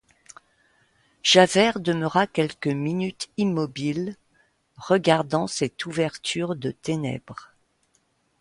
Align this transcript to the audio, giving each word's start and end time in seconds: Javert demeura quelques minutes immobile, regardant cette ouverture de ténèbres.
Javert 1.21 1.77
demeura 1.79 2.25
quelques 2.25 2.65
minutes 2.65 3.29
immobile, 3.37 4.15
regardant 4.77 5.45
cette 5.45 5.85
ouverture 5.85 6.55
de 6.55 6.71
ténèbres. 6.71 7.53